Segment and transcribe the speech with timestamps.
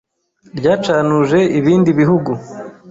[0.59, 2.31] Ryacanuje ibindi bihugu